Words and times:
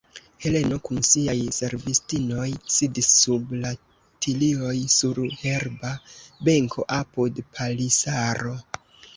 Heleno 0.43 0.77
kun 0.87 1.01
siaj 1.07 1.35
servistinoj 1.57 2.45
sidis 2.77 3.11
sub 3.25 3.53
la 3.65 3.73
tilioj 4.27 4.73
sur 4.97 5.21
herba 5.43 5.93
benko, 6.49 6.87
apud 7.01 7.45
palisaro. 7.59 8.57